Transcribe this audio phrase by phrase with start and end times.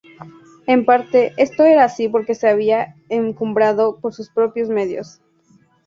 [0.65, 5.21] En parte, esto era así porque se había encumbrado por sus propios medios.